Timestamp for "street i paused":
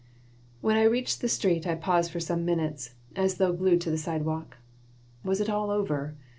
1.29-2.09